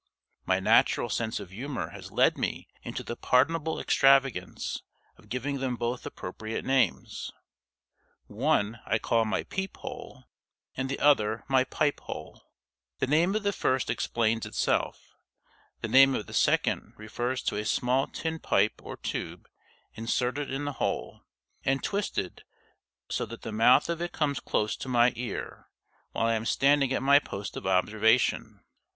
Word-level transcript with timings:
My 0.47 0.59
natural 0.59 1.09
sense 1.11 1.39
of 1.39 1.51
humor 1.51 1.89
has 1.91 2.11
led 2.11 2.35
me 2.35 2.67
into 2.81 3.03
the 3.03 3.15
pardonable 3.15 3.79
extravagance 3.79 4.81
of 5.15 5.29
giving 5.29 5.59
them 5.59 5.75
both 5.75 6.07
appropriate 6.07 6.65
names. 6.65 7.31
One 8.25 8.79
I 8.87 8.97
call 8.97 9.25
my 9.25 9.43
peep 9.43 9.77
hole, 9.77 10.23
and 10.75 10.89
the 10.89 10.99
other 10.99 11.43
my 11.47 11.63
pipe 11.63 11.99
hole. 11.99 12.41
The 12.97 13.05
name 13.05 13.35
of 13.35 13.43
the 13.43 13.53
first 13.53 13.91
explains 13.91 14.43
itself; 14.47 15.13
the 15.81 15.87
name 15.87 16.15
of 16.15 16.25
the 16.25 16.33
second 16.33 16.93
refers 16.97 17.43
to 17.43 17.55
a 17.57 17.63
small 17.63 18.07
tin 18.07 18.39
pipe 18.39 18.81
or 18.83 18.97
tube 18.97 19.47
inserted 19.93 20.49
in 20.49 20.65
the 20.65 20.71
hole, 20.73 21.21
and 21.63 21.83
twisted 21.83 22.43
so 23.07 23.23
that 23.27 23.43
the 23.43 23.51
mouth 23.51 23.87
of 23.87 24.01
it 24.01 24.13
comes 24.13 24.39
close 24.39 24.75
to 24.77 24.87
my 24.89 25.13
ear 25.15 25.67
while 26.11 26.25
I 26.25 26.33
am 26.33 26.47
standing 26.47 26.91
at 26.91 27.03
my 27.03 27.19
post 27.19 27.55
of 27.55 27.67
observation. 27.67 28.63